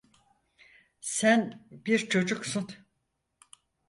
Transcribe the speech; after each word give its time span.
Sen 1.01 1.67
bir 1.71 1.99
çocuksun. 2.09 2.67